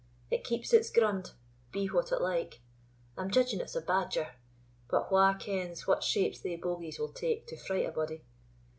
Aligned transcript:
It 0.31 0.43
keeps 0.43 0.73
its 0.73 0.89
grund, 0.89 1.33
be 1.71 1.85
what 1.85 2.11
it 2.11 2.21
like 2.23 2.61
I'm 3.15 3.29
judging 3.29 3.59
it's 3.59 3.75
a 3.75 3.81
badger; 3.81 4.33
but 4.89 5.11
whae 5.11 5.35
kens 5.37 5.85
what 5.85 6.03
shapes 6.03 6.39
thae 6.39 6.55
bogies 6.57 6.97
will 6.97 7.13
take 7.13 7.45
to 7.49 7.55
fright 7.55 7.85
a 7.85 7.91
body? 7.91 8.23